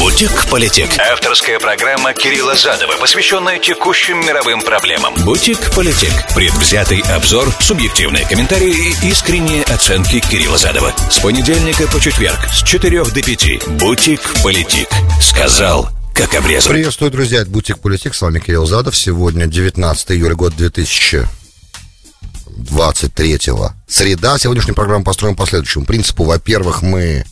[0.00, 0.88] «Бутик-политик».
[1.12, 5.12] Авторская программа Кирилла Задова, посвященная текущим мировым проблемам.
[5.26, 6.10] «Бутик-политик».
[6.34, 10.94] Предвзятый обзор, субъективные комментарии и искренние оценки Кирилла Задова.
[11.10, 13.68] С понедельника по четверг с 4 до 5.
[13.78, 14.88] «Бутик-политик».
[15.20, 16.72] Сказал, как обрезал.
[16.72, 18.96] Приветствую, друзья, это Бутик Политик, с вами Кирилл Задов.
[18.96, 23.38] Сегодня 19 июля, год 2023
[23.86, 24.38] Среда.
[24.38, 26.24] Сегодняшнюю программу построим по следующему принципу.
[26.24, 27.26] Во-первых, мы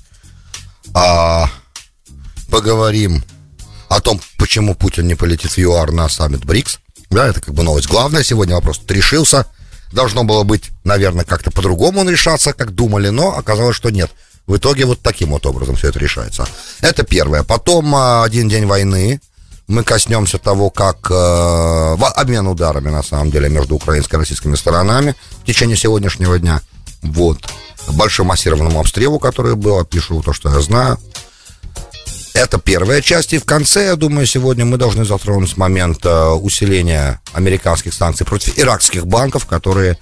[0.94, 1.50] а,
[2.50, 3.22] поговорим
[3.88, 6.78] о том, почему Путин не полетит в ЮАР на саммит БРИКС.
[7.10, 7.88] Да, это как бы новость.
[7.88, 9.46] Главное, сегодня вопрос решился.
[9.92, 14.10] Должно было быть, наверное, как-то по-другому он решаться, как думали, но оказалось, что нет.
[14.46, 16.46] В итоге вот таким вот образом все это решается.
[16.80, 17.42] Это первое.
[17.42, 19.20] Потом а, один день войны.
[19.66, 25.14] Мы коснемся того, как э, обмен ударами, на самом деле, между украинской и российскими сторонами
[25.42, 26.62] в течение сегодняшнего дня.
[27.02, 27.38] Вот.
[27.88, 30.98] Большим массированному обстрелу, который был, опишу то, что я знаю.
[32.38, 33.32] Это первая часть.
[33.32, 38.56] И в конце, я думаю, сегодня мы должны затронуть момент э, усиления американских санкций против
[38.56, 39.98] иракских банков, которые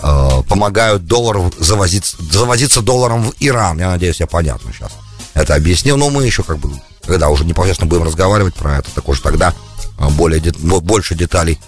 [0.00, 3.80] э, помогают доллару завозиться, завозиться долларом в Иран.
[3.80, 4.92] Я надеюсь, я понятно сейчас
[5.34, 5.96] это объяснил.
[5.96, 6.70] Но мы еще как бы,
[7.04, 9.52] когда уже непосредственно будем разговаривать про это, так уже тогда
[9.98, 10.40] э, более,
[10.80, 11.58] больше деталей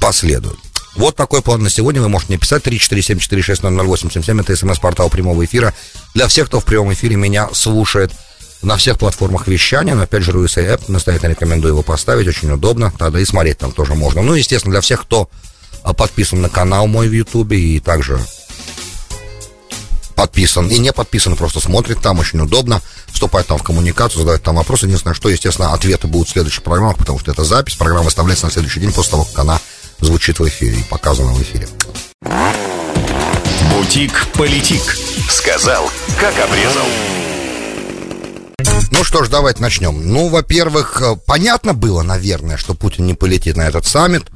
[0.00, 0.58] последует.
[0.94, 2.00] Вот такой план на сегодня.
[2.00, 4.40] Вы можете мне писать 347-460-0877.
[4.40, 5.74] Это смс-портал прямого эфира.
[6.14, 8.12] Для всех, кто в прямом эфире меня слушает–
[8.64, 12.92] на всех платформах вещания, но опять же RUSA App, настоятельно рекомендую его поставить, очень удобно,
[12.98, 14.22] тогда и смотреть там тоже можно.
[14.22, 15.28] Ну, естественно, для всех, кто
[15.82, 18.18] а, подписан на канал мой в Ютубе и также
[20.14, 22.80] подписан и не подписан, просто смотрит там, очень удобно,
[23.12, 24.86] вступать там в коммуникацию, задавать там вопросы.
[24.86, 28.52] Единственное, что, естественно, ответы будут в следующих программах, потому что это запись, программа выставляется на
[28.52, 29.60] следующий день после того, как она
[30.00, 31.68] звучит в эфире и показана в эфире.
[33.70, 34.96] Бутик-политик.
[35.28, 36.86] Сказал, как обрезал.
[38.96, 40.06] Ну что ж, давайте начнем.
[40.06, 44.26] Ну, во-первых, э, понятно было, наверное, что Путин не полетит на этот саммит.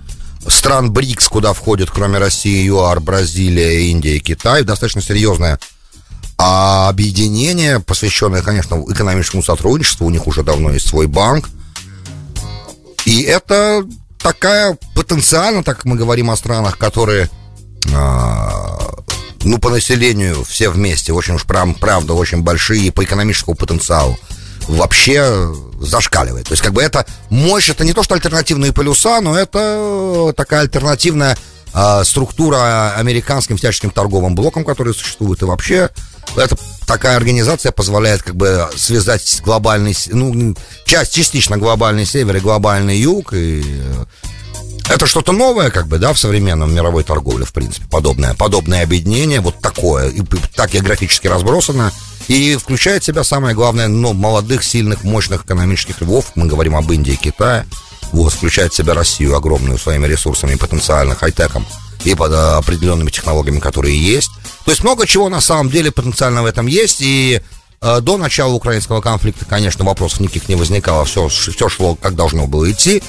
[0.48, 5.60] Стран БРИКС, куда входят, кроме России, ЮАР, Бразилия, Индия и Китай, достаточно серьезное
[6.40, 11.48] а объединение, посвященное, конечно, экономическому сотрудничеству, у них уже давно есть свой банк.
[13.04, 13.84] И это
[14.18, 17.28] такая потенциально, так как мы говорим о странах, которые,
[17.92, 18.78] а,
[19.42, 24.16] ну, по населению все вместе, очень уж прям, правда, очень большие по экономическому потенциалу
[24.68, 26.46] вообще зашкаливает.
[26.46, 30.62] То есть, как бы это мощь, это не то, что альтернативные полюса, но это такая
[30.62, 31.36] альтернативная
[31.74, 35.42] э, структура американским всяческим торговым блоком, который существует.
[35.42, 35.90] И вообще,
[36.36, 36.56] это
[36.86, 40.54] такая организация позволяет как бы связать глобальный, ну,
[40.84, 43.32] часть, частично глобальный север и глобальный юг.
[43.32, 43.64] И
[44.88, 49.40] это что-то новое, как бы, да, в современном мировой торговле, в принципе, подобное, подобное объединение,
[49.40, 50.22] вот такое, и
[50.54, 51.92] так географически разбросано,
[52.28, 56.90] и включает в себя, самое главное, ну, молодых, сильных, мощных экономических львов, мы говорим об
[56.90, 57.66] Индии и Китае,
[58.12, 61.66] вот, включает в себя Россию огромную своими ресурсами, потенциально хай-теком
[62.04, 64.30] и под а, определенными технологиями, которые есть.
[64.64, 67.42] То есть много чего на самом деле потенциально в этом есть, и
[67.80, 72.46] э, до начала украинского конфликта, конечно, вопросов никаких не возникало, все, все шло как должно
[72.46, 73.02] было идти,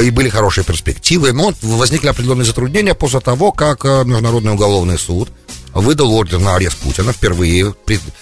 [0.00, 5.28] и были хорошие перспективы, но возникли определенные затруднения после того, как э, Международный уголовный суд
[5.74, 7.12] выдал ордер на арест Путина.
[7.12, 7.74] Впервые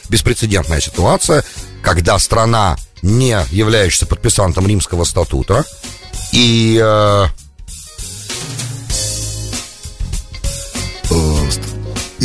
[0.08, 1.44] беспрецедентная ситуация,
[1.82, 5.64] когда страна, не являющаяся подписантом Римского статута,
[6.32, 7.26] и э,
[11.10, 11.50] э,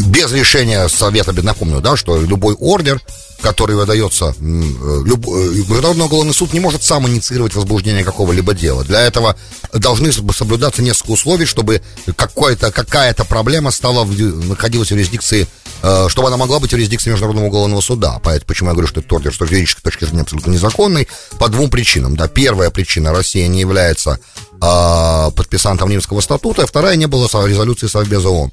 [0.08, 3.02] без решения Совета, напомню, да, что любой ордер
[3.42, 5.28] который выдается, э, люб...
[5.28, 8.84] Э, Международный уголовный суд не может сам инициировать возбуждение какого-либо дела.
[8.84, 9.36] Для этого
[9.74, 11.82] должны соблюдаться несколько условий, чтобы
[12.16, 14.18] какая-то какая-то проблема стала в...
[14.48, 15.48] находилась в юрисдикции,
[15.84, 18.20] э, чтобы она могла быть в юрисдикции Международного уголовного суда.
[18.24, 21.08] Поэтому почему я говорю, что этот ордер с юридической точки зрения абсолютно незаконный,
[21.38, 22.16] по двум причинам.
[22.16, 24.20] Да, первая причина, Россия не является
[24.62, 28.52] э, подписантом Римского статута, а вторая, не было резолюции Совбеза ООН,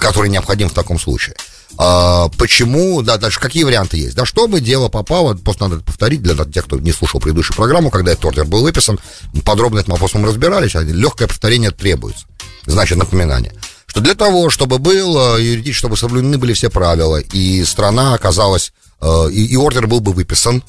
[0.00, 1.36] который необходим в таком случае.
[1.78, 6.34] А, почему, да, дальше какие варианты есть, да, чтобы дело попало, просто надо повторить для
[6.44, 8.98] тех, кто не слушал предыдущую программу, когда этот ордер был выписан,
[9.44, 12.26] подробно этим вопросом разбирались, а легкое повторение требуется,
[12.64, 13.52] значит, напоминание.
[13.86, 19.28] Что для того, чтобы был юридически, чтобы соблюдены были все правила, и страна оказалась, э,
[19.32, 20.62] и, и ордер был бы выписан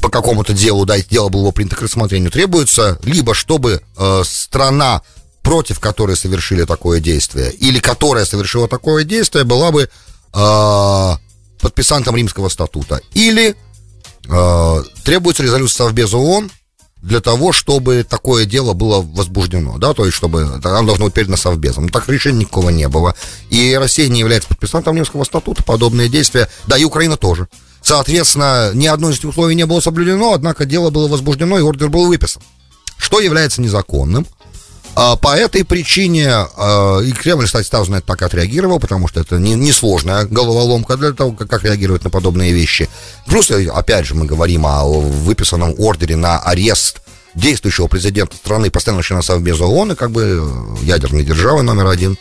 [0.00, 4.22] по какому-то делу, да, и дело было бы принято к рассмотрению, требуется либо чтобы э,
[4.24, 5.02] страна
[5.44, 9.88] против которой совершили такое действие, или которая совершила такое действие, была бы
[10.32, 11.10] э,
[11.60, 13.00] подписантом Римского статута.
[13.12, 13.54] Или
[14.26, 16.50] э, требуется резолюция Совбеза ООН,
[17.02, 21.36] для того, чтобы такое дело было возбуждено, да, то есть чтобы оно должно быть передано
[21.36, 21.84] совбезом.
[21.84, 23.14] Но так решения никакого не было.
[23.50, 27.48] И Россия не является подписантом Римского статута, подобные действия, да, и Украина тоже.
[27.82, 31.90] Соответственно, ни одно из этих условий не было соблюдено, однако дело было возбуждено и ордер
[31.90, 32.40] был выписан.
[32.96, 34.26] Что является незаконным?
[34.96, 39.20] А, по этой причине а, и Кремль, кстати, сразу на это так отреагировал, потому что
[39.20, 42.88] это несложная не, не головоломка для того, как, как реагировать на подобные вещи.
[43.26, 47.00] Плюс, опять же, мы говорим о выписанном ордере на арест
[47.34, 50.40] действующего президента страны, постоянно члена Совбеза ООН, и как бы
[50.82, 52.16] ядерной державы номер один.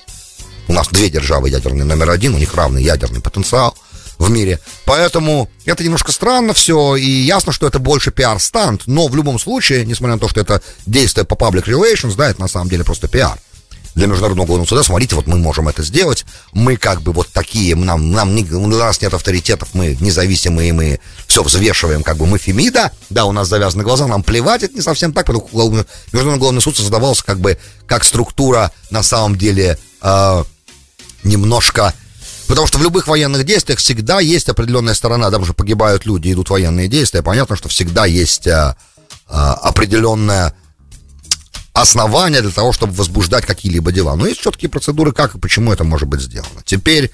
[0.67, 3.75] У нас две державы ядерные номер один, у них равный ядерный потенциал
[4.23, 4.59] в мире.
[4.85, 9.85] Поэтому это немножко странно все, и ясно, что это больше пиар-стант, но в любом случае,
[9.85, 13.07] несмотря на то, что это действие по public relations, да, это на самом деле просто
[13.07, 13.37] пиар.
[13.95, 17.75] Для Международного уголовного суда, смотрите, вот мы можем это сделать, мы как бы вот такие,
[17.75, 22.91] нам, нам у нас нет авторитетов, мы независимые, мы все взвешиваем, как бы мы Фемида,
[23.11, 26.61] да, у нас завязаны глаза, нам плевать, это не совсем так, потому что Международный уголовный
[26.61, 30.43] суд создавался как бы как структура на самом деле э,
[31.23, 31.93] немножко
[32.53, 36.51] Потому что в любых военных действиях всегда есть определенная сторона, там же погибают люди, идут
[36.51, 37.23] военные действия.
[37.23, 38.77] Понятно, что всегда есть а,
[39.27, 40.53] а, определенное
[41.73, 44.15] основание для того, чтобы возбуждать какие-либо дела.
[44.15, 46.61] Но есть четкие процедуры, как и почему это может быть сделано.
[46.63, 47.09] Теперь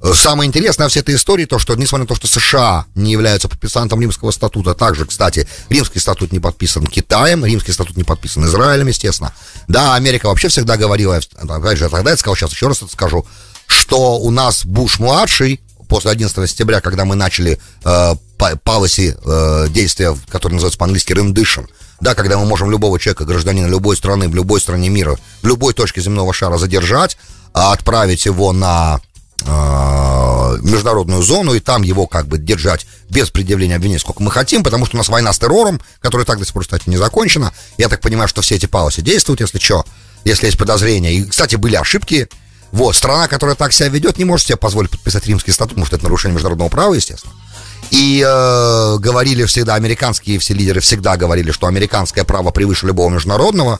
[0.00, 3.10] э, Самое интересное во всей этой истории то, что, несмотря на то, что США не
[3.10, 8.44] являются подписантом Римского статута, также, кстати, Римский статут не подписан Китаем, Римский статут не подписан
[8.44, 9.34] Израилем, естественно.
[9.66, 11.18] Да, Америка вообще всегда говорила,
[11.48, 13.26] опять же, тогда я сказал, сейчас еще раз это скажу,
[13.66, 20.56] что у нас Буш-младший после 11 сентября, когда мы начали э, policy э, действия, которые
[20.56, 21.66] называются по-английски rendition,
[22.00, 25.74] да, когда мы можем любого человека, гражданина любой страны, в любой стране мира, в любой
[25.74, 27.16] точке земного шара задержать,
[27.52, 29.00] а отправить его на
[29.46, 34.64] э, международную зону и там его как бы держать без предъявления обвинений, сколько мы хотим,
[34.64, 37.52] потому что у нас война с террором, которая так до сих пор, кстати, не закончена.
[37.78, 39.84] Я так понимаю, что все эти паусы действуют, если что,
[40.24, 41.14] если есть подозрения.
[41.14, 42.28] И, кстати, были ошибки
[42.74, 45.94] вот, страна, которая так себя ведет, не может себе позволить подписать римский статут, потому что
[45.94, 47.32] это нарушение международного права, естественно.
[47.92, 53.78] И э, говорили всегда, американские все лидеры всегда говорили, что американское право превыше любого международного,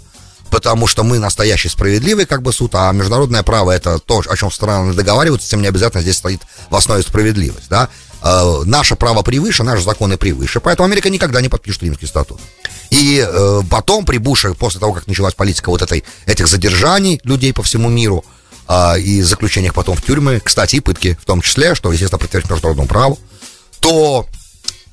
[0.48, 4.52] потому что мы настоящий справедливый как бы суд, а международное право это то, о чем
[4.52, 7.88] страны договариваются, тем не обязательно здесь стоит в основе справедливость, да.
[8.22, 12.40] Э, наше право превыше, наши законы превыше, поэтому Америка никогда не подпишет римский статут.
[12.90, 17.52] И э, потом при Буше, после того, как началась политика вот этой, этих задержаний людей
[17.52, 18.24] по всему миру,
[18.66, 22.50] а, и заключениях потом в тюрьмы, кстати, и пытки в том числе, что, естественно, противоречит
[22.50, 23.18] международному праву,
[23.80, 24.26] то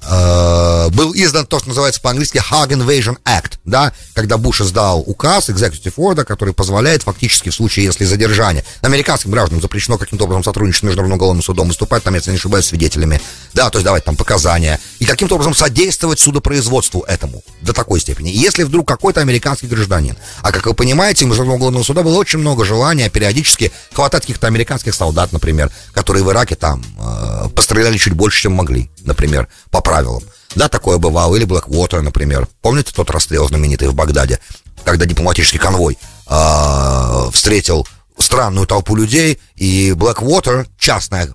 [0.04, 5.50] э, был издан то, что называется по-английски Hague Invasion Act, да, когда Буш издал указ,
[5.50, 10.82] executive order, который позволяет фактически в случае, если задержание американским гражданам запрещено каким-то образом сотрудничать
[10.82, 13.22] с Международным уголовным судом, выступать там, если не ошибаюсь, свидетелями,
[13.54, 18.32] да, то есть давать там показания, и каким-то образом содействовать судопроизводству этому до такой степени.
[18.32, 22.40] И если вдруг какой-то американский гражданин, а как вы понимаете, Международного уголовного суда было очень
[22.40, 28.14] много желания периодически хватать каких-то американских солдат, например, которые в Ираке там э, постреляли чуть
[28.14, 30.24] больше, чем могли, например, по правилам.
[30.56, 31.36] Да, такое бывало.
[31.36, 32.48] Или Blackwater, например.
[32.62, 34.40] Помните тот расстрел знаменитый в Багдаде,
[34.84, 37.88] когда дипломатический конвой э, встретил
[38.18, 41.34] странную толпу людей, и Blackwater, частная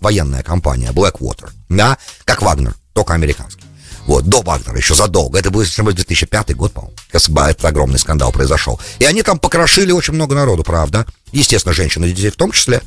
[0.00, 3.62] военная компания Blackwater, да, как Вагнер, только американский.
[4.06, 5.38] Вот, до Вагнера, еще задолго.
[5.38, 6.96] Это был 2005 год, по-моему.
[7.12, 8.80] Этот огромный скандал произошел.
[8.98, 11.06] И они там покрошили очень много народу, правда.
[11.30, 12.82] Естественно, женщин и детей в том числе.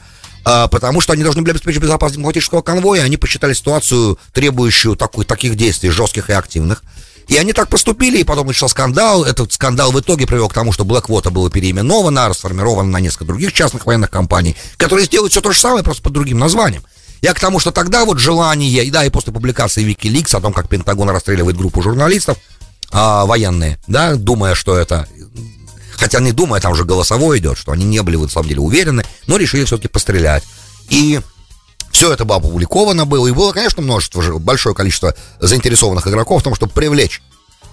[0.46, 5.26] А, потому что они должны были обеспечить безопасность дипломатического конвоя, они посчитали ситуацию, требующую такой,
[5.26, 6.84] таких действий, жестких и активных.
[7.28, 9.24] И они так поступили, и потом начался скандал.
[9.24, 13.52] Этот скандал в итоге привел к тому, что Blackwater было переименовано, расформировано на несколько других
[13.54, 16.84] частных военных компаний, которые сделают все то же самое, просто под другим названием.
[17.24, 20.54] Я к тому, что тогда вот желание, и да, и после публикации Wikileaks о том,
[20.54, 22.38] как Пентагон расстреливает группу журналистов,
[22.92, 25.08] а, военные, да, думая, что это
[25.98, 29.06] хотя не думая, там уже голосовой идет, что они не были, на самом деле, уверены,
[29.28, 30.44] но решили все-таки пострелять.
[30.90, 31.20] И
[31.92, 36.56] все это было опубликовано было, и было, конечно, множество, большое количество заинтересованных игроков в том,
[36.56, 37.22] чтобы привлечь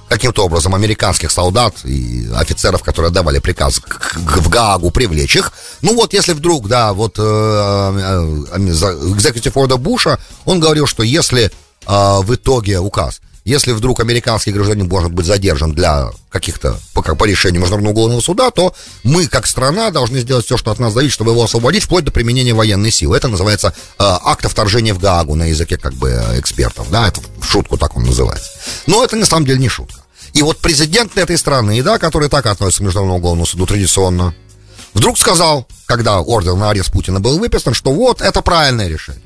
[0.09, 3.81] каким-то образом американских солдат и офицеров, которые давали приказ
[4.15, 5.53] в Гаагу, привлечь их.
[5.81, 11.03] Ну вот, если вдруг, да, вот э, э, э executive order Буша, он говорил, что
[11.03, 11.51] если э,
[11.87, 17.61] в итоге указ если вдруг американский гражданин может быть задержан для каких-то, по, по решению
[17.61, 21.33] Международного уголовного суда, то мы, как страна, должны сделать все, что от нас зависит, чтобы
[21.33, 23.17] его освободить, вплоть до применения военной силы.
[23.17, 27.45] Это называется э, акт вторжения в Гаагу на языке как бы экспертов, да, это в
[27.45, 28.51] шутку так он называется.
[28.87, 30.01] Но это на самом деле не шутка.
[30.35, 34.35] И вот президент этой страны, да, который так относится к Международному уголовному суду традиционно,
[34.95, 39.22] вдруг сказал, когда ордер на арест Путина был выписан, что вот это правильное решение.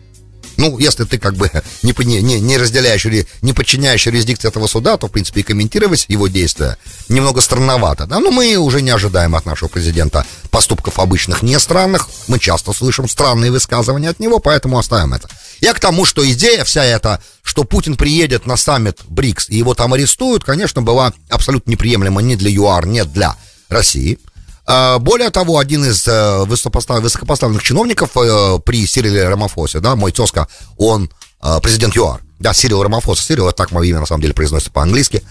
[0.56, 1.50] Ну, если ты как бы
[1.82, 3.06] не, не, не разделяешь,
[3.42, 8.06] не подчиняешь юрисдикции этого суда, то, в принципе, и комментировать его действия немного странновато.
[8.06, 8.20] Да?
[8.20, 12.08] Но мы уже не ожидаем от нашего президента поступков обычных не странных.
[12.28, 15.28] Мы часто слышим странные высказывания от него, поэтому оставим это.
[15.60, 19.74] Я к тому, что идея вся эта, что Путин приедет на саммит БРИКС и его
[19.74, 23.36] там арестуют, конечно, была абсолютно неприемлема ни для ЮАР, ни для
[23.68, 24.18] России.
[24.66, 30.48] А, более того, один из э, высокопоставленных чиновников э, при Сириле Рамафосе, да, мой тезка,
[30.76, 31.08] он
[31.42, 32.20] э, президент ЮАР.
[32.40, 33.20] Да, Сирил Рамафос.
[33.20, 35.22] Сирил, так мое имя на самом деле произносится по-английски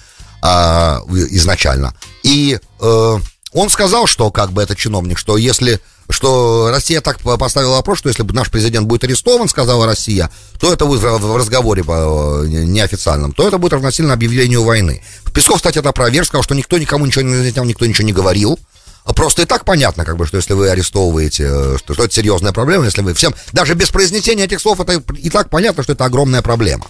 [0.41, 1.93] а, изначально.
[2.23, 7.99] И он сказал, что как бы этот чиновник, что если что Россия так поставила вопрос,
[7.99, 13.33] что если бы наш президент будет арестован, сказала Россия, то это будет в разговоре неофициальном,
[13.33, 15.03] то это будет равносильно объявлению войны.
[15.33, 18.59] Песков, кстати, это опроверг, сказал, что никто никому ничего не разъяснял, никто ничего не говорил.
[19.05, 22.13] А просто и так понятно, как бы, что если вы арестовываете, э, что, что это
[22.13, 25.93] серьезная проблема, если вы всем, даже без произнесения этих слов, это и так понятно, что
[25.93, 26.87] это огромная проблема.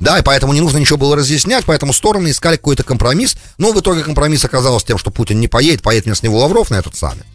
[0.00, 3.36] Да, и поэтому не нужно ничего было разъяснять, поэтому стороны искали какой-то компромисс.
[3.58, 6.76] Но в итоге компромисс оказался тем, что Путин не поедет, поедет вместо него Лавров на
[6.76, 7.26] этот саммит.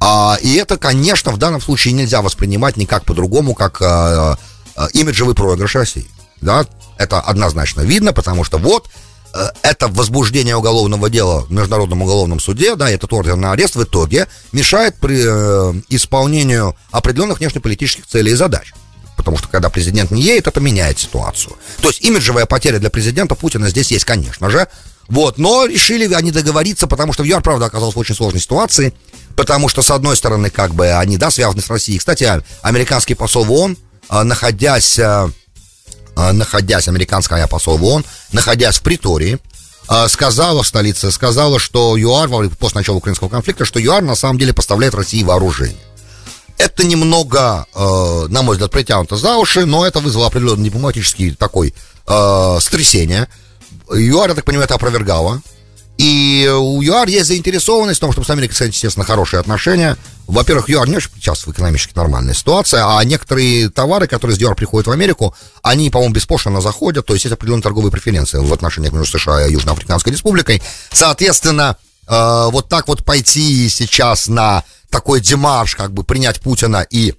[0.00, 4.36] А, и это, конечно, в данном случае нельзя воспринимать никак по-другому, как а,
[4.74, 6.08] а, имиджевый проигрыш России.
[6.40, 6.66] Да,
[6.98, 8.88] это однозначно видно, потому что вот
[9.62, 14.28] это возбуждение уголовного дела в Международном уголовном суде, да, этот ордер на арест в итоге
[14.52, 18.72] мешает при э, исполнению определенных внешнеполитических целей и задач.
[19.16, 21.56] Потому что когда президент не едет, это меняет ситуацию.
[21.80, 24.68] То есть имиджевая потеря для президента Путина здесь есть, конечно же.
[25.08, 28.92] Вот, но решили они договориться, потому что в ЮАР, правда, оказался в очень сложной ситуации.
[29.36, 31.98] Потому что, с одной стороны, как бы они, да, связаны с Россией.
[31.98, 33.76] Кстати, американский посол в
[34.10, 34.98] э, находясь
[36.16, 39.38] находясь, американская посол в ООН, находясь в Притории,
[39.88, 44.38] а, сказала в столице, сказала, что ЮАР, после начала украинского конфликта, что ЮАР на самом
[44.38, 45.76] деле поставляет России вооружение.
[46.58, 51.74] Это немного, э, на мой взгляд, притянуто за уши, но это вызвало определенный дипломатический такой
[52.06, 53.28] э, стрясение.
[53.90, 55.42] ЮАР, я так понимаю, это опровергала.
[56.02, 59.96] И у ЮАР есть заинтересованность в том, чтобы с Америкой, кстати, естественно, хорошие отношения.
[60.26, 64.56] Во-первых, ЮАР не очень сейчас в экономически нормальной ситуации, а некоторые товары, которые с ЮАР
[64.56, 65.32] приходят в Америку,
[65.62, 69.52] они, по-моему, беспошлино заходят, то есть есть определенные торговые преференции в отношениях между США и
[69.52, 70.60] Южноафриканской Республикой.
[70.90, 71.76] Соответственно,
[72.08, 77.14] э, вот так вот пойти сейчас на такой демарш, как бы принять Путина и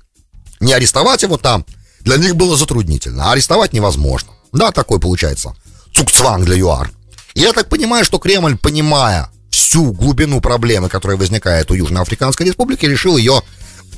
[0.59, 1.65] не арестовать его там,
[2.01, 3.29] для них было затруднительно.
[3.29, 4.31] А арестовать невозможно.
[4.51, 5.55] Да, такой получается
[5.93, 6.91] цукцванг для ЮАР.
[7.33, 13.17] Я так понимаю, что Кремль, понимая всю глубину проблемы, которая возникает у Южноафриканской Республики, решил
[13.17, 13.41] ее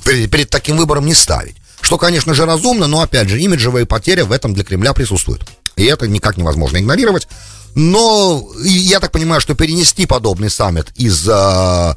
[0.04, 1.56] перед, перед таким выбором не ставить.
[1.80, 5.42] Что, конечно же, разумно, но, опять же, имиджевая потеря в этом для Кремля присутствует.
[5.76, 7.28] И это никак невозможно игнорировать.
[7.74, 11.94] Но я так понимаю, что перенести подобный саммит из э,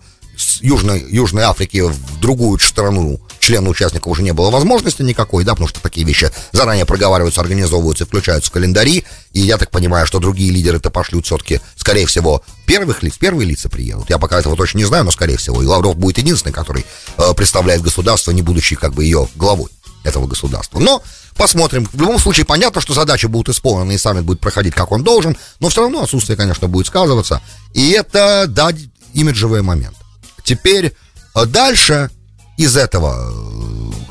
[0.59, 5.67] Южной, Южной Африки в другую страну члена участника уже не было возможности никакой, да, потому
[5.67, 10.51] что такие вещи заранее проговариваются, организовываются, включаются в календари, и я так понимаю, что другие
[10.51, 14.07] лидеры-то пошлют все-таки, скорее всего, первых лиц, первые лица приедут.
[14.11, 15.63] Я пока этого точно не знаю, но скорее всего.
[15.63, 16.85] И Лавров будет единственный, который
[17.17, 19.71] э, представляет государство, не будучи как бы ее главой
[20.03, 20.77] этого государства.
[20.77, 21.01] Но
[21.35, 21.89] посмотрим.
[21.91, 25.35] В любом случае, понятно, что задачи будут исполнены, и саммит будет проходить, как он должен,
[25.59, 27.41] но все равно отсутствие, конечно, будет сказываться.
[27.73, 28.69] И это, да,
[29.15, 29.95] имиджевый момент.
[30.43, 30.93] Теперь
[31.33, 32.11] э, дальше
[32.59, 33.31] из этого,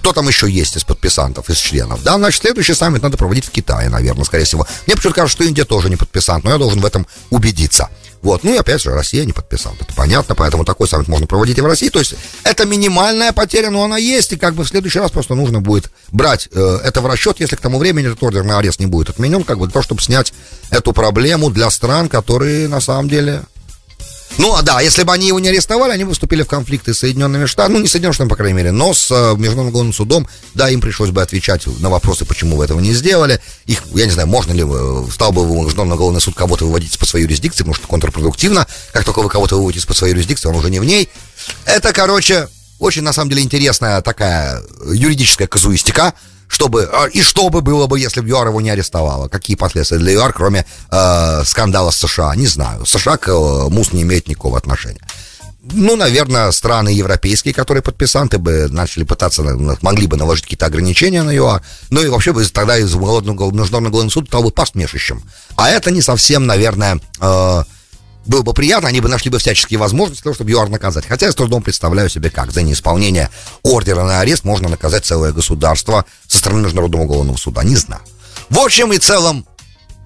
[0.09, 3.51] кто там еще есть из подписантов, из членов, да, значит, следующий саммит надо проводить в
[3.51, 4.67] Китае, наверное, скорее всего.
[4.87, 7.91] Мне почему-то кажется, что Индия тоже не подписант, но я должен в этом убедиться.
[8.23, 11.59] Вот, ну и опять же, Россия не подписант, это понятно, поэтому такой саммит можно проводить
[11.59, 14.69] и в России, то есть это минимальная потеря, но она есть, и как бы в
[14.69, 18.23] следующий раз просто нужно будет брать э, это в расчет, если к тому времени этот
[18.23, 20.33] ордер на арест не будет отменен, как бы для того, чтобы снять
[20.71, 23.43] эту проблему для стран, которые на самом деле
[24.37, 26.99] ну, а да, если бы они его не арестовали, они бы вступили в конфликты с
[26.99, 29.93] Соединенными Штатами, ну, не с Соединенными Штатами, по крайней мере, но с э, Международным уголовным
[29.93, 33.41] судом, да, им пришлось бы отвечать на вопросы, почему вы этого не сделали.
[33.67, 37.09] Их, я не знаю, можно ли, э, стал бы Международный уголовный суд кого-то выводить из-под
[37.09, 40.79] своей юрисдикции, что контрпродуктивно, как только вы кого-то выводите из-под своей юрисдикции, он уже не
[40.79, 41.09] в ней.
[41.65, 46.15] Это, короче, очень, на самом деле, интересная такая юридическая казуистика,
[46.49, 49.29] чтобы, а, и что бы было бы, если бы ЮАР его не арестовала?
[49.29, 52.35] Какие последствия для ЮАР, кроме э, скандала с США?
[52.35, 52.85] Не знаю.
[52.87, 55.01] США к э, МУС не имеет никакого отношения.
[55.73, 59.43] Ну, наверное, страны европейские, которые подписанты бы начали пытаться,
[59.83, 61.63] могли бы наложить какие-то ограничения на ЮАР.
[61.91, 65.23] Ну и вообще бы тогда из Международного уголовного суда стал бы посмешищем.
[65.57, 67.65] А это не совсем, наверное, э,
[68.27, 71.07] было бы приятно, они бы нашли бы всяческие возможности для того, чтобы ЮАР наказать.
[71.07, 73.31] Хотя я с трудом представляю себе, как за неисполнение
[73.63, 77.63] ордера на арест можно наказать целое государство со стороны Международного уголовного суда.
[77.65, 78.03] Не знаю.
[78.51, 79.47] В общем и целом,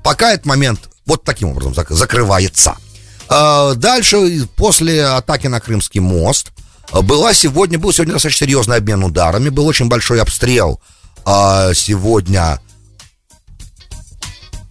[0.03, 2.77] пока этот момент вот таким образом закрывается.
[3.29, 6.53] А, дальше, после атаки на Крымский мост,
[6.93, 10.81] была сегодня, был сегодня достаточно серьезный обмен ударами, был очень большой обстрел
[11.25, 12.61] а, сегодня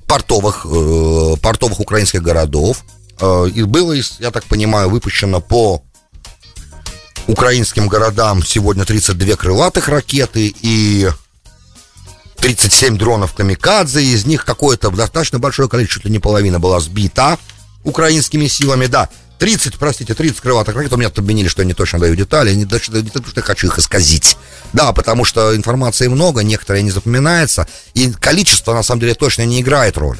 [0.07, 2.83] портовых, э, портовых украинских городов.
[3.21, 5.83] Э, и было, я так понимаю, выпущено по
[7.27, 11.09] украинским городам сегодня 32 крылатых ракеты и
[12.37, 14.03] 37 дронов камикадзе.
[14.03, 17.37] Из них какое-то достаточно большое количество, чуть ли не половина была сбита
[17.83, 18.87] украинскими силами.
[18.87, 20.93] Да, 30, простите, 30 крылатых ракет.
[20.93, 22.53] У меня обвинили, что я не точно даю детали.
[22.53, 24.37] Не, не, не то, что я хочу их исказить.
[24.73, 27.67] Да, потому что информации много, некоторые не запоминается.
[27.93, 30.19] И количество, на самом деле, точно не играет роли.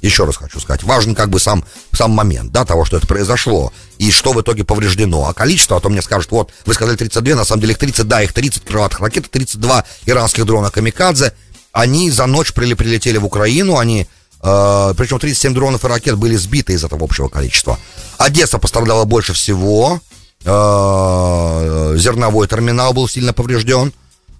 [0.00, 3.72] Еще раз хочу сказать, важен как бы сам, сам момент, да, того, что это произошло,
[3.98, 5.28] и что в итоге повреждено.
[5.28, 8.06] А количество, а то мне скажут, вот, вы сказали 32, на самом деле их 30,
[8.06, 11.32] да, их 30 крылатых ракет, 32 иранских дрона «Камикадзе»,
[11.72, 14.08] они за ночь прилетели в Украину, они
[14.40, 17.78] Э, причем 37 дронов и ракет были сбиты из этого общего количества.
[18.18, 20.00] Одесса пострадала больше всего.
[20.44, 23.92] Э, зерновой терминал был сильно поврежден.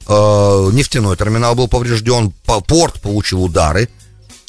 [0.07, 2.33] Э, нефтяной терминал был поврежден.
[2.45, 3.89] Порт получил удары.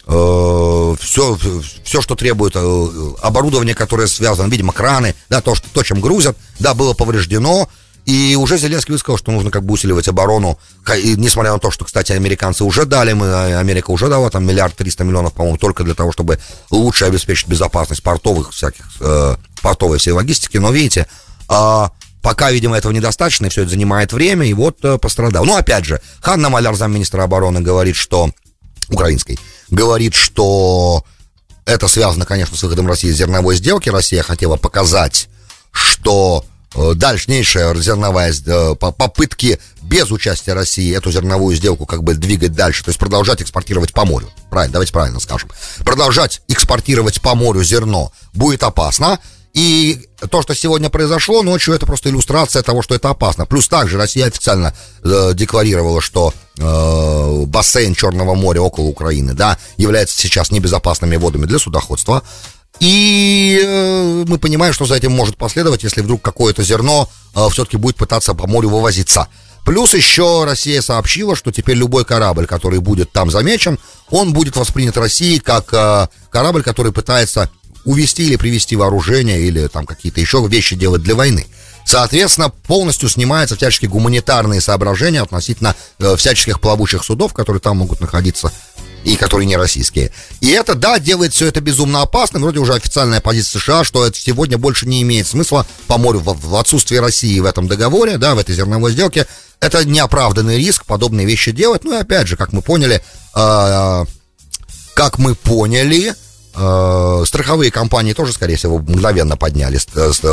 [0.09, 1.37] Все,
[1.83, 6.73] все, что требует оборудование, которое связано, видимо, краны, да, то, что, то, чем грузят, да,
[6.73, 7.69] было повреждено.
[8.09, 10.57] И уже Зеленский высказал, что нужно как бы усиливать оборону,
[10.97, 14.47] и, несмотря на то, что, кстати, американцы уже дали, мы, а, Америка уже дала там
[14.47, 16.39] миллиард триста миллионов, по-моему, только для того, чтобы
[16.71, 21.05] лучше обеспечить безопасность портовых всяких, э, портовой всей логистики, но видите,
[21.49, 21.87] э,
[22.23, 25.45] пока, видимо, этого недостаточно, и все это занимает время, и вот э, пострадал.
[25.45, 28.31] Ну, опять же, Ханна Маляр, замминистра обороны, говорит, что,
[28.89, 29.37] украинской,
[29.69, 31.03] говорит, что
[31.65, 33.89] это связано, конечно, с выходом России из зерновой сделки.
[33.89, 35.29] Россия хотела показать,
[35.71, 36.45] что
[36.75, 42.83] Э, дальнейшая зерновая э, попытки без участия России эту зерновую сделку как бы двигать дальше,
[42.83, 44.29] то есть продолжать экспортировать по морю.
[44.51, 45.49] Правильно, давайте правильно скажем.
[45.79, 49.19] Продолжать экспортировать по морю зерно будет опасно,
[49.59, 49.99] и
[50.29, 53.45] то, что сегодня произошло ночью, это просто иллюстрация того, что это опасно.
[53.45, 54.73] Плюс также Россия официально
[55.03, 61.59] э, декларировала, что э, бассейн Черного моря около Украины, да, является сейчас небезопасными водами для
[61.59, 62.23] судоходства.
[62.79, 67.75] И э, мы понимаем, что за этим может последовать, если вдруг какое-то зерно э, все-таки
[67.75, 69.27] будет пытаться по морю вывозиться.
[69.65, 73.77] Плюс еще Россия сообщила, что теперь любой корабль, который будет там замечен,
[74.09, 77.49] он будет воспринят Россией как э, корабль, который пытается
[77.85, 81.47] увести или привести вооружение или там какие-то еще вещи делать для войны.
[81.85, 88.51] Соответственно, полностью снимаются всяческие гуманитарные соображения относительно э, всяческих плавучих судов, которые там могут находиться
[89.03, 90.11] и которые не российские.
[90.41, 92.43] И это, да, делает все это безумно опасным.
[92.43, 96.49] Вроде уже официальная позиция США, что это сегодня больше не имеет смысла по морю в,
[96.49, 99.25] в отсутствии России в этом договоре, да, в этой зерновой сделке.
[99.59, 101.83] Это неоправданный риск подобные вещи делать.
[101.85, 103.01] Ну и опять же, как мы поняли,
[103.35, 104.05] э,
[104.93, 106.13] как мы поняли,
[106.51, 109.79] страховые компании тоже, скорее всего, мгновенно подняли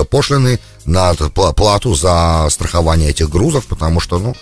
[0.05, 4.35] пошлины на плату за страхование этих грузов, потому что, ну,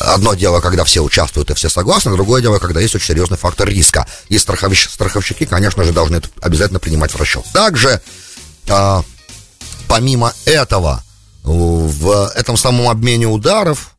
[0.00, 3.68] Одно дело, когда все участвуют и все согласны, другое дело, когда есть очень серьезный фактор
[3.68, 4.06] риска.
[4.28, 4.88] И страховщ...
[4.88, 7.44] страховщики, конечно же, должны это обязательно принимать в расчет.
[7.52, 8.00] Также,
[8.68, 9.02] э,
[9.88, 11.02] помимо этого,
[11.42, 13.96] в этом самом обмене ударов,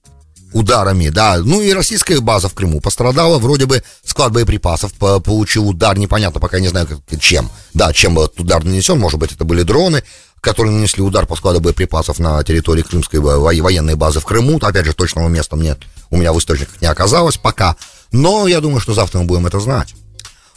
[0.54, 5.98] ударами, да, ну и российская база в Крыму пострадала, вроде бы склад боеприпасов получил удар,
[5.98, 6.88] непонятно, пока не знаю
[7.20, 10.04] чем, да, чем был этот удар нанесен, может быть, это были дроны,
[10.42, 14.58] которые нанесли удар по складу боеприпасов на территории Крымской военной базы в Крыму.
[14.62, 17.76] Опять же, точного места нет, у меня в источниках не оказалось пока.
[18.12, 19.94] Но я думаю, что завтра мы будем это знать.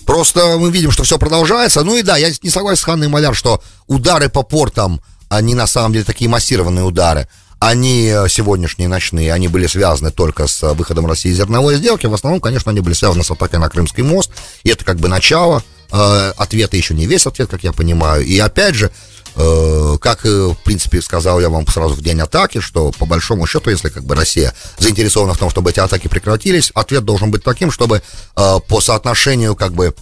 [0.06, 1.82] Просто мы видим, что все продолжается.
[1.82, 5.66] Ну и да, я не согласен с Ханной Маляр, что удары по портам, они на
[5.66, 7.28] самом деле такие массированные удары.
[7.64, 12.06] Они э, сегодняшние ночные, они были связаны только с э, выходом России зерновой сделки.
[12.06, 14.32] В основном, конечно, они были связаны с атакой на Крымский мост.
[14.64, 15.62] И это как бы начало.
[15.92, 18.24] Э, ответа еще не весь ответ, как я понимаю.
[18.24, 18.90] И опять же,
[19.34, 23.70] Э, как, в принципе, сказал я вам сразу в день атаки, что по большому счету,
[23.70, 27.70] если как бы Россия заинтересована в том, чтобы эти атаки прекратились, ответ должен быть таким,
[27.70, 28.02] чтобы
[28.36, 29.94] э, по соотношению как бы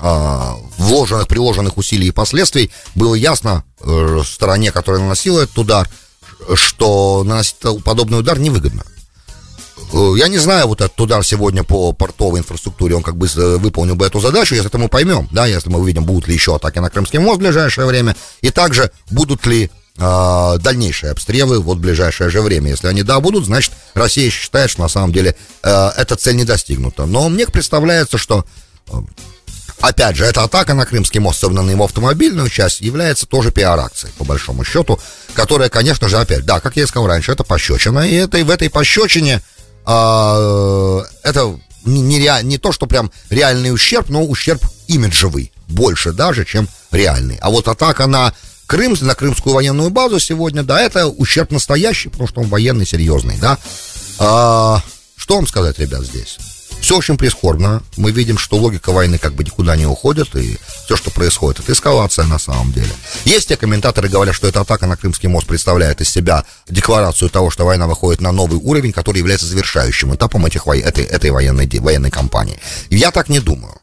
[0.00, 3.64] э, вложенных, приложенных усилий и последствий было ясно
[4.24, 5.88] стороне, которая наносила этот удар,
[6.54, 8.84] что наносить подобный удар невыгодно.
[9.92, 13.56] Э, я не знаю, вот этот удар сегодня по портовой инфраструктуре, он как бы э,
[13.56, 16.56] выполнил бы эту задачу, если это мы поймем, да, если мы увидим, будут ли еще
[16.56, 21.78] атаки на Крымский мост в ближайшее время, и также будут ли э, дальнейшие обстрелы вот
[21.78, 22.70] в ближайшее же время.
[22.70, 26.44] Если они да будут, значит Россия считает, что на самом деле э, эта цель не
[26.44, 27.06] достигнута.
[27.06, 28.44] Но мне представляется, что
[28.88, 28.92] э,
[29.80, 34.12] Опять же, эта атака на Крымский мост, особенно на его автомобильную часть, является тоже пиар-акцией,
[34.16, 34.98] по большому счету,
[35.34, 38.42] которая, конечно же, опять, да, как я и сказал раньше, это пощечина, и это, и
[38.42, 39.42] в этой пощечине
[39.84, 46.12] а, это не, не, ре, не то, что прям реальный ущерб, но ущерб имиджевый, больше
[46.12, 47.38] даже, чем реальный.
[47.40, 48.32] А вот атака на
[48.66, 53.36] Крым, на крымскую военную базу сегодня, да, это ущерб настоящий, потому что он военный, серьезный,
[53.38, 53.58] да.
[54.18, 54.82] А,
[55.16, 56.38] Что вам сказать, ребят, здесь?
[56.84, 57.82] Все очень прискорбно.
[57.96, 61.72] Мы видим, что логика войны как бы никуда не уходит, и все, что происходит, это
[61.72, 62.90] эскалация на самом деле.
[63.24, 67.48] Есть те комментаторы, говорят, что эта атака на Крымский мост представляет из себя декларацию того,
[67.48, 72.10] что война выходит на новый уровень, который является завершающим этапом этих, этой, этой военной, военной
[72.10, 72.60] кампании.
[72.90, 73.80] Я так не думаю.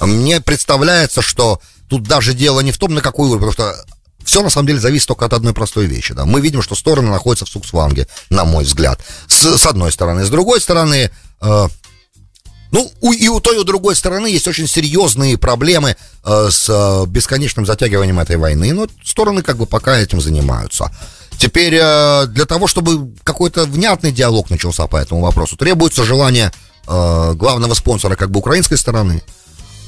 [0.00, 3.84] Мне представляется, что тут даже дело не в том, на какой уровень, потому что
[4.24, 6.14] все на самом деле зависит только от одной простой вещи.
[6.14, 6.26] Да.
[6.26, 9.00] Мы видим, что стороны находятся в суксванге, на мой взгляд.
[9.26, 10.24] С, с одной стороны.
[10.24, 11.10] С другой стороны,
[12.72, 16.66] ну, у, и у той, и у другой стороны есть очень серьезные проблемы э, с
[16.70, 18.72] э, бесконечным затягиванием этой войны.
[18.72, 20.90] Но стороны как бы пока этим занимаются.
[21.36, 26.50] Теперь э, для того, чтобы какой-то внятный диалог начался по этому вопросу, требуется желание
[26.88, 29.22] э, главного спонсора как бы украинской стороны,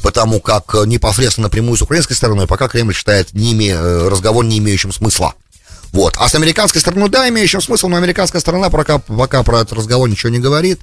[0.02, 4.58] потому как непосредственно напрямую с украинской стороной пока Кремль считает не име, э, разговор не
[4.58, 5.32] имеющим смысла.
[5.92, 6.16] Вот.
[6.18, 10.06] А с американской стороны, да, имеющим смысл, но американская сторона пока, пока про этот разговор
[10.06, 10.80] ничего не говорит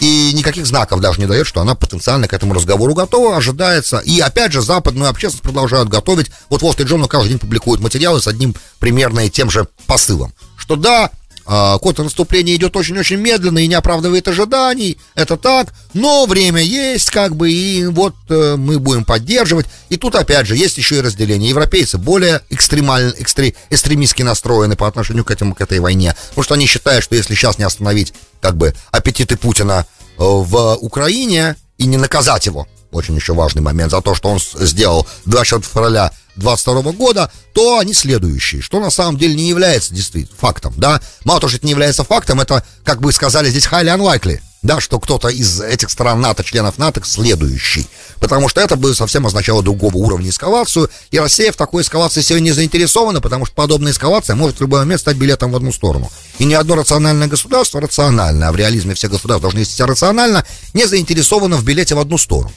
[0.00, 3.98] и никаких знаков даже не дает, что она потенциально к этому разговору готова, ожидается.
[3.98, 6.30] И опять же, западную общественность продолжают готовить.
[6.48, 10.32] Вот Wall Street Journal каждый день публикует материалы с одним примерно и тем же посылом.
[10.56, 11.10] Что да,
[11.50, 17.36] а, контрнаступление идет очень-очень медленно и не оправдывает ожиданий, это так, но время есть, как
[17.36, 19.64] бы, и вот э, мы будем поддерживать.
[19.88, 21.48] И тут, опять же, есть еще и разделение.
[21.48, 26.52] Европейцы более экстремально, экстре, экстремистски настроены по отношению к, этому, к этой войне, потому что
[26.52, 31.86] они считают, что если сейчас не остановить, как бы, аппетиты Путина э, в Украине и
[31.86, 36.92] не наказать его, очень еще важный момент, за то, что он сделал 24 февраля 22
[36.92, 41.00] года, то они следующие, что на самом деле не является действительно фактом, да.
[41.24, 44.80] Мало того, что это не является фактом, это, как бы сказали здесь, highly unlikely, да,
[44.80, 47.86] что кто-то из этих стран НАТО, членов НАТО, следующий.
[48.20, 52.46] Потому что это бы совсем означало другого уровня эскалацию, и Россия в такой эскалации сегодня
[52.46, 56.10] не заинтересована, потому что подобная эскалация может в любой момент стать билетом в одну сторону.
[56.38, 60.44] И ни одно рациональное государство, рационально, а в реализме все государства должны вести себя рационально,
[60.74, 62.52] не заинтересовано в билете в одну сторону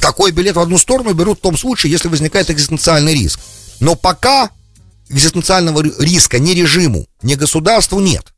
[0.00, 3.40] такой билет в одну сторону берут в том случае, если возникает экзистенциальный риск.
[3.80, 4.50] Но пока
[5.08, 8.32] экзистенциального риска ни режиму, ни государству нет.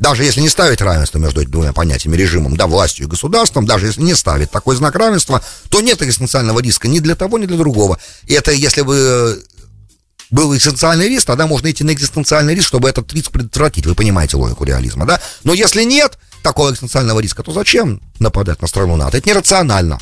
[0.00, 3.86] Даже если не ставить равенство между этими двумя понятиями, режимом, да, властью и государством, даже
[3.86, 7.58] если не ставить такой знак равенства, то нет экзистенциального риска ни для того, ни для
[7.58, 8.00] другого.
[8.26, 9.44] И это если бы
[10.30, 13.84] был экзистенциальный риск, тогда можно идти на экзистенциальный риск, чтобы этот риск предотвратить.
[13.84, 15.20] Вы понимаете логику реализма, да?
[15.44, 19.18] Но если нет, такого экзистенциального риска, то зачем нападать на страну НАТО?
[19.18, 19.98] Это нерационально.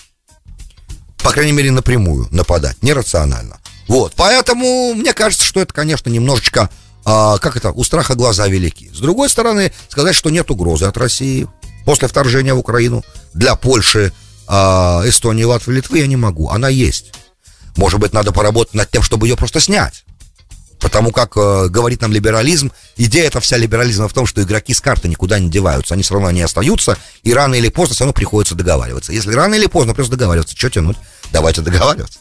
[1.25, 2.81] По крайней мере, напрямую нападать.
[2.83, 3.59] Нерационально.
[3.89, 6.71] Вот, поэтому мне кажется, что это, конечно, немножечко,
[7.05, 8.91] а, как это, у страха глаза велики.
[8.93, 11.49] С другой стороны, сказать, что нет угрозы от России
[11.85, 14.13] после вторжения в Украину для Польши,
[14.47, 16.49] а, Эстонии, Латвии, Литвы я не могу.
[16.51, 17.13] Она есть.
[17.77, 20.05] Может быть, надо поработать над тем, чтобы ее просто снять.
[20.81, 24.81] Потому как э, говорит нам либерализм, идея эта вся либерализма в том, что игроки с
[24.81, 28.13] карты никуда не деваются, они все равно не остаются, и рано или поздно все равно
[28.13, 29.13] приходится договариваться.
[29.13, 30.97] Если рано или поздно просто договариваться, что тянуть?
[31.33, 32.21] Давайте договариваться.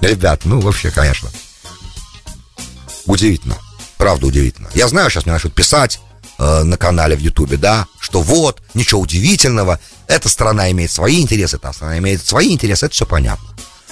[0.00, 1.28] Ребят, ну вообще, конечно.
[3.06, 3.56] Удивительно.
[4.02, 4.68] Правда удивительно.
[4.74, 6.00] Я знаю, сейчас мне начнут писать
[6.40, 11.56] э, на канале в Ютубе, да, что вот, ничего удивительного, эта страна имеет свои интересы,
[11.56, 13.48] та страна имеет свои интересы, это все понятно.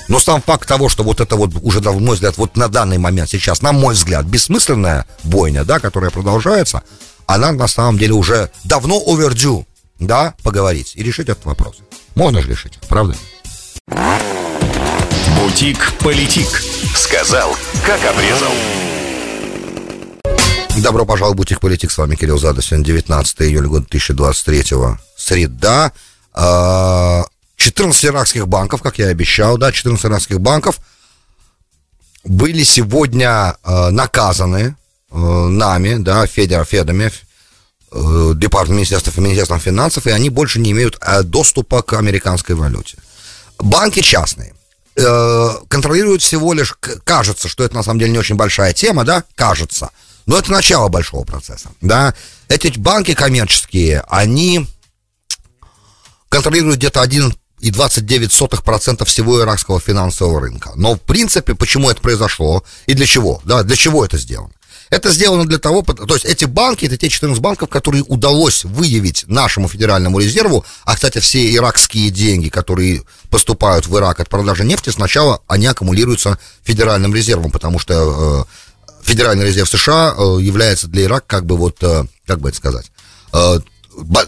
[0.08, 2.98] Но сам факт того, что вот это вот уже, на мой взгляд, вот на данный
[2.98, 6.82] момент сейчас, на мой взгляд, бессмысленная бойня, да, которая продолжается,
[7.26, 9.64] она на самом деле уже давно overdue,
[10.00, 11.76] да, поговорить и решить этот вопрос.
[12.16, 13.14] Можно же решить, правда?
[15.36, 16.48] Бутик-политик.
[16.96, 18.52] Сказал, как обрезал.
[20.80, 21.90] Добро пожаловать в Политик.
[21.90, 22.62] С вами Кирилл Зада.
[22.62, 24.96] Сегодня 19 июля года 2023.
[25.14, 25.92] Среда.
[26.32, 30.80] А, 14 иракских банков, как я и обещал, да, 14 иракских банков
[32.24, 34.76] были сегодня э, наказаны
[35.10, 37.12] э, нами, да, Федер, Федами,
[37.92, 42.96] э, Департамент Министерства, Министерством финансов, и они больше не имеют доступа к американской валюте.
[43.58, 44.54] Банки частные
[44.96, 49.24] э, контролируют всего лишь, кажется, что это на самом деле не очень большая тема, да,
[49.34, 49.90] кажется,
[50.30, 52.14] но это начало большого процесса, да.
[52.46, 54.64] Эти банки коммерческие, они
[56.28, 60.70] контролируют где-то один и 29% всего иракского финансового рынка.
[60.76, 63.42] Но, в принципе, почему это произошло и для чего?
[63.44, 64.52] Да, для чего это сделано?
[64.90, 69.24] Это сделано для того, то есть эти банки, это те 14 банков, которые удалось выявить
[69.26, 74.90] нашему Федеральному резерву, а, кстати, все иракские деньги, которые поступают в Ирак от продажи нефти,
[74.90, 78.59] сначала они аккумулируются Федеральным резервом, потому что э,
[79.10, 82.92] Федеральный резерв США э, является для Ирака как бы вот, э, как бы это сказать,
[83.32, 83.58] э,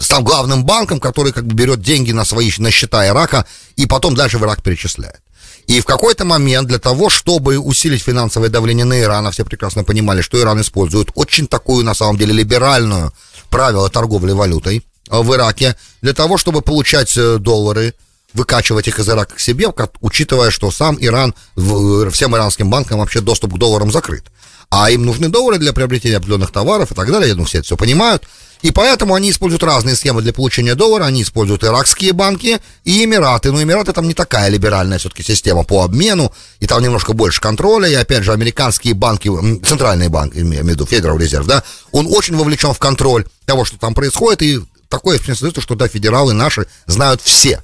[0.00, 4.16] став главным банком, который как бы берет деньги на свои на счета Ирака и потом
[4.16, 5.20] дальше в Ирак перечисляет.
[5.68, 9.84] И в какой-то момент для того, чтобы усилить финансовое давление на Иран, а все прекрасно
[9.84, 13.12] понимали, что Иран использует очень такую, на самом деле, либеральную
[13.50, 17.94] правило торговли валютой в Ираке, для того, чтобы получать доллары,
[18.34, 19.68] выкачивать их из Ирака к себе,
[20.00, 24.24] учитывая, что сам Иран, всем иранским банкам вообще доступ к долларам закрыт.
[24.74, 27.66] А им нужны доллары для приобретения определенных товаров и так далее, я думаю, все это
[27.66, 28.22] все понимают.
[28.62, 31.04] И поэтому они используют разные схемы для получения доллара.
[31.04, 33.52] Они используют иракские банки и Эмираты.
[33.52, 36.32] Но Эмираты там не такая либеральная все-таки система по обмену.
[36.58, 37.86] И там немножко больше контроля.
[37.86, 39.28] И опять же, американские банки,
[39.62, 43.76] центральный банк, имею в виду, Федерал Резерв, да, он очень вовлечен в контроль того, что
[43.76, 44.40] там происходит.
[44.40, 47.62] И такое впечатление, что да, федералы наши знают все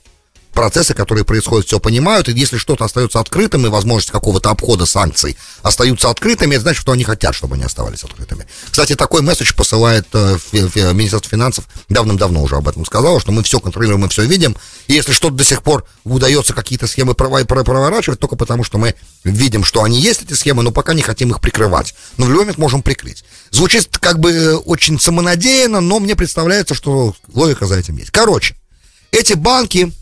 [0.58, 5.36] процессы, которые происходят, все понимают, и если что-то остается открытым, и возможность какого-то обхода санкций
[5.62, 8.44] остаются открытыми, это значит, что они хотят, чтобы они оставались открытыми.
[8.68, 13.60] Кстати, такой месседж посылает э, Министерство финансов, давным-давно уже об этом сказала, что мы все
[13.60, 14.56] контролируем, мы все видим,
[14.88, 19.62] и если что-то до сих пор удается какие-то схемы проворачивать, только потому, что мы видим,
[19.62, 21.94] что они есть, эти схемы, но пока не хотим их прикрывать.
[22.16, 23.22] Но в любой момент можем прикрыть.
[23.52, 28.10] Звучит как бы очень самонадеянно, но мне представляется, что логика за этим есть.
[28.10, 28.56] Короче,
[29.12, 29.92] эти банки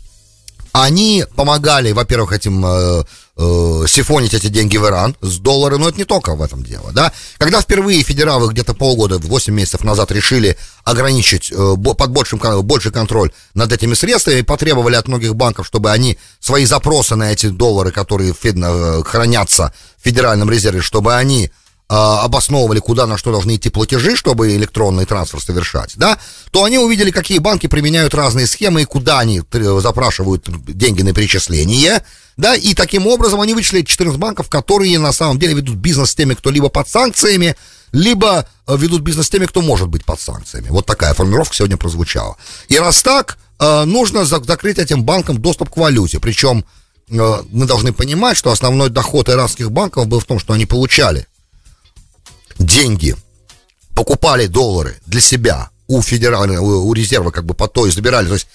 [0.71, 3.03] они помогали, во-первых, этим э,
[3.37, 6.91] э, сифонить эти деньги в Иран с доллара, но это не только в этом дело,
[6.91, 7.11] да.
[7.37, 13.31] Когда впервые федералы где-то полгода, 8 месяцев назад решили ограничить э, под большим, больший контроль
[13.53, 18.33] над этими средствами, потребовали от многих банков, чтобы они свои запросы на эти доллары, которые
[18.33, 21.51] э, хранятся в Федеральном резерве, чтобы они
[21.89, 26.19] обосновывали, куда на что должны идти платежи, чтобы электронный трансфер совершать, да,
[26.51, 32.03] то они увидели, какие банки применяют разные схемы и куда они запрашивают деньги на перечисление,
[32.35, 36.15] да, и таким образом они вычислили 14 банков, которые на самом деле ведут бизнес с
[36.15, 37.55] теми, кто либо под санкциями,
[37.91, 40.67] либо э, ведут бизнес с теми, кто может быть под санкциями.
[40.69, 42.37] Вот такая формулировка сегодня прозвучала.
[42.67, 46.19] И раз так, э, нужно закрыть этим банкам доступ к валюте.
[46.19, 46.65] Причем
[47.09, 51.27] э, мы должны понимать, что основной доход иранских банков был в том, что они получали
[52.59, 53.15] деньги,
[53.95, 58.27] покупали доллары для себя у федерального, у резерва как бы по той забирали.
[58.27, 58.47] То есть,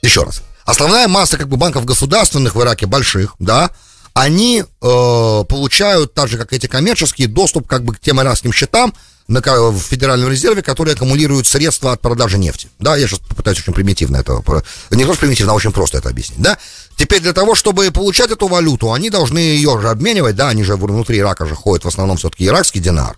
[0.00, 3.70] еще раз, основная масса как бы банков государственных в Ираке больших, да,
[4.14, 8.94] они э, получают, так же как эти коммерческие, доступ как бы к тем иракским счетам
[9.28, 12.68] на, в Федеральном резерве, которые аккумулируют средства от продажи нефти.
[12.78, 14.42] Да, я сейчас попытаюсь очень примитивно это,
[14.90, 16.58] не то что примитивно, а очень просто это объяснить, да.
[16.96, 20.76] Теперь для того, чтобы получать эту валюту, они должны ее же обменивать, да, они же
[20.76, 23.16] внутри Ирака же ходят в основном все-таки иракский динар.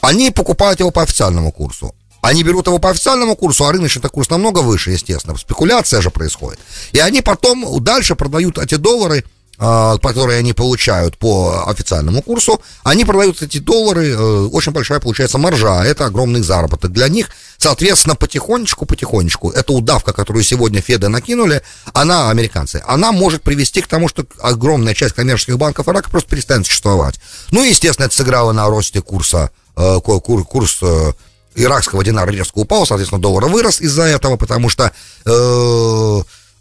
[0.00, 1.94] Они покупают его по официальному курсу.
[2.20, 5.36] Они берут его по официальному курсу, а рыночный курс намного выше, естественно.
[5.36, 6.58] Спекуляция же происходит.
[6.92, 9.24] И они потом дальше продают эти доллары
[9.56, 15.80] которые они получают по официальному курсу, они продают эти доллары, э, очень большая получается маржа,
[15.80, 17.28] а это огромный заработок для них.
[17.56, 21.62] Соответственно, потихонечку-потихонечку, эта удавка, которую сегодня Феды накинули,
[21.92, 26.66] она, американцы, она может привести к тому, что огромная часть коммерческих банков Ирака просто перестанет
[26.66, 27.20] существовать.
[27.50, 31.12] Ну и, естественно, это сыграло на росте курса, э, курс, э,
[31.54, 34.90] иракского динара резко упал, соответственно, доллар вырос из-за этого, потому что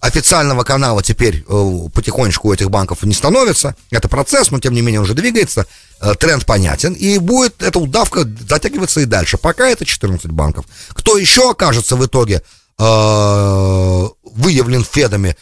[0.03, 3.73] официального канала теперь э, потихонечку у этих банков не становится.
[3.89, 5.65] Это процесс, но тем не менее уже двигается.
[6.01, 6.91] Э, тренд понятен.
[6.91, 9.37] И будет эта удавка затягиваться и дальше.
[9.37, 10.65] Пока это 14 банков.
[10.89, 12.43] Кто еще окажется в итоге
[12.77, 15.37] э, выявлен Федами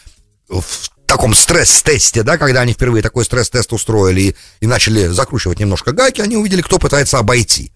[0.48, 5.90] в таком стресс-тесте, да, когда они впервые такой стресс-тест устроили и, и начали закручивать немножко
[5.90, 7.72] гайки, они увидели, кто пытается обойти.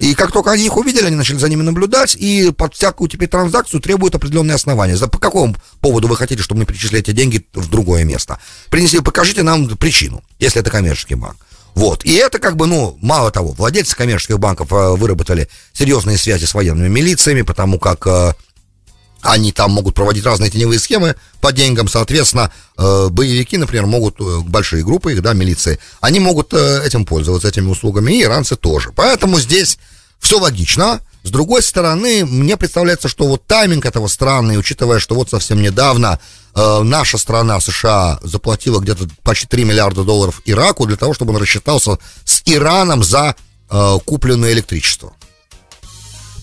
[0.00, 3.28] И как только они их увидели, они начали за ними наблюдать, и под всякую теперь
[3.28, 4.96] транзакцию требуют определенные основания.
[4.96, 8.38] За, по какому поводу вы хотите, чтобы мы перечислили эти деньги в другое место?
[8.70, 11.36] Принесли, покажите нам причину, если это коммерческий банк.
[11.74, 12.02] Вот.
[12.06, 16.54] И это как бы, ну, мало того, владельцы коммерческих банков э, выработали серьезные связи с
[16.54, 18.32] военными милициями, потому как э,
[19.22, 24.40] они там могут проводить разные теневые схемы по деньгам, соответственно, э, боевики, например, могут, э,
[24.40, 28.92] большие группы их, да, милиции, они могут э, этим пользоваться, этими услугами, и иранцы тоже.
[28.94, 29.78] Поэтому здесь
[30.18, 31.00] все логично.
[31.22, 36.18] С другой стороны, мне представляется, что вот тайминг этого странный, учитывая, что вот совсем недавно
[36.54, 41.40] э, наша страна, США, заплатила где-то почти 3 миллиарда долларов Ираку для того, чтобы он
[41.40, 43.36] рассчитался с Ираном за
[43.68, 45.12] э, купленное электричество.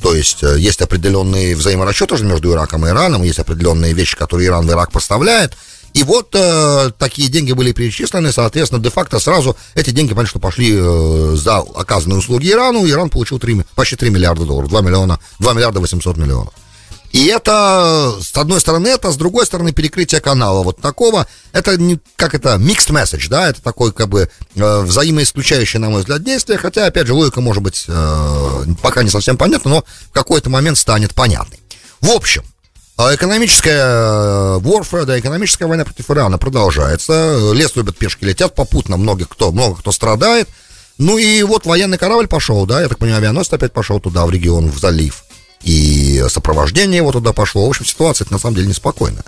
[0.01, 4.67] То есть э, есть определенные взаиморасчеты между Ираком и Ираном, есть определенные вещи, которые Иран
[4.67, 5.53] в Ирак поставляет.
[5.93, 11.35] И вот э, такие деньги были перечислены, соответственно, де-факто сразу эти деньги, что пошли э,
[11.35, 12.87] за оказанные услуги Ирану.
[12.87, 16.53] Иран получил 3, почти 3 миллиарда долларов, 2, миллиона, 2 миллиарда 800 миллионов.
[17.11, 21.99] И это, с одной стороны, это, с другой стороны, перекрытие канала вот такого, это не,
[22.15, 26.57] как это, mixed message, да, это такой, как бы, э, взаимоисключающий, на мой взгляд, действие,
[26.57, 30.77] хотя, опять же, логика может быть э, пока не совсем понятна, но в какой-то момент
[30.77, 31.59] станет понятной.
[32.01, 32.43] В общем,
[32.97, 37.51] А экономическая warfare, да, экономическая война против Ирана продолжается.
[37.53, 40.49] Лес любят, пешки летят, попутно много кто, много кто страдает.
[40.97, 44.31] Ну и вот военный корабль пошел, да, я так понимаю, авианосец опять пошел туда, в
[44.31, 45.23] регион, в залив.
[45.63, 47.65] И сопровождение его туда пошло.
[47.65, 49.23] В общем, ситуация на самом деле неспокойная.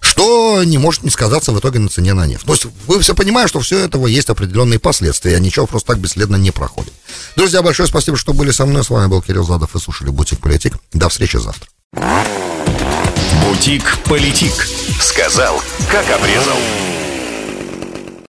[0.00, 2.44] Что не может не сказаться в итоге на цене на нефть.
[2.44, 5.98] То есть вы все понимаете, что все этого есть определенные последствия, а ничего просто так
[5.98, 6.92] бесследно не проходит.
[7.36, 8.82] Друзья, большое спасибо, что были со мной.
[8.82, 10.74] С вами был Кирилл Задов и слушали Бутик Политик.
[10.92, 11.68] До встречи завтра.
[13.44, 14.66] Бутик Политик.
[15.00, 16.58] Сказал, как обрезал.